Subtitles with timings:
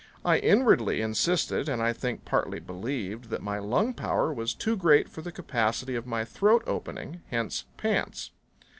[0.25, 5.07] I inwardly insisted, and I think partly believed, that my lung power was too great
[5.07, 8.31] for the capacity of my throat opening, hence pants.